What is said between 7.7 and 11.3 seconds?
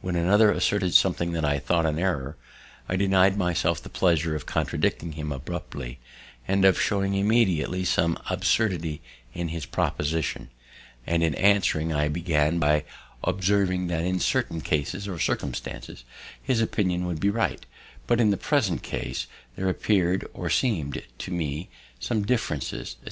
some absurdity in his proposition; and